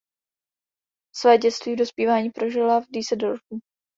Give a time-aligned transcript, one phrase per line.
[1.15, 3.59] Své dětství a dospívání prožila v Düsseldorfu.